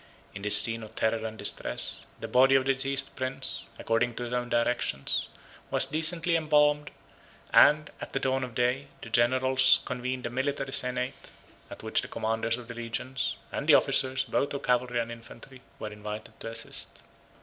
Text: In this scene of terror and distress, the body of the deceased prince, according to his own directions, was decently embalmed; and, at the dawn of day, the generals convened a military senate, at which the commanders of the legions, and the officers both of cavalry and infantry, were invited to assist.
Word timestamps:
In 0.33 0.41
this 0.41 0.59
scene 0.59 0.81
of 0.81 0.95
terror 0.95 1.23
and 1.27 1.37
distress, 1.37 2.07
the 2.19 2.27
body 2.27 2.55
of 2.55 2.65
the 2.65 2.73
deceased 2.73 3.15
prince, 3.15 3.67
according 3.77 4.15
to 4.15 4.23
his 4.23 4.33
own 4.33 4.49
directions, 4.49 5.27
was 5.69 5.85
decently 5.85 6.35
embalmed; 6.35 6.89
and, 7.53 7.91
at 8.01 8.11
the 8.11 8.19
dawn 8.19 8.43
of 8.43 8.55
day, 8.55 8.87
the 9.03 9.11
generals 9.11 9.79
convened 9.85 10.25
a 10.25 10.31
military 10.31 10.73
senate, 10.73 11.29
at 11.69 11.83
which 11.83 12.01
the 12.01 12.07
commanders 12.07 12.57
of 12.57 12.67
the 12.67 12.73
legions, 12.73 13.37
and 13.51 13.67
the 13.69 13.75
officers 13.75 14.23
both 14.23 14.51
of 14.55 14.63
cavalry 14.63 14.99
and 14.99 15.11
infantry, 15.11 15.61
were 15.77 15.91
invited 15.93 16.33
to 16.39 16.49
assist. 16.49 17.03